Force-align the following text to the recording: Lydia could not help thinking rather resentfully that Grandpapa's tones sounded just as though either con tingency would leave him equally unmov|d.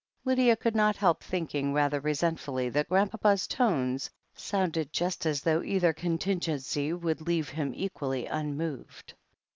Lydia 0.25 0.55
could 0.55 0.75
not 0.75 0.95
help 0.95 1.21
thinking 1.23 1.73
rather 1.73 1.99
resentfully 1.99 2.69
that 2.69 2.89
Grandpapa's 2.89 3.45
tones 3.45 4.09
sounded 4.33 4.91
just 4.91 5.27
as 5.27 5.41
though 5.41 5.61
either 5.61 5.93
con 5.93 6.17
tingency 6.17 6.91
would 6.91 7.21
leave 7.21 7.49
him 7.49 7.71
equally 7.75 8.25
unmov|d. 8.25 9.13